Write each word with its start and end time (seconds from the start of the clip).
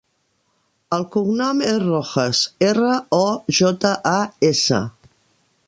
El 0.95 1.03
cognom 1.15 1.61
és 1.73 1.77
Rojas: 1.83 2.41
erra, 2.69 2.95
o, 3.19 3.23
jota, 3.59 3.93
a, 4.13 4.17
essa. 4.53 4.81